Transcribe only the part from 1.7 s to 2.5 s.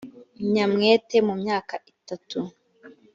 itatu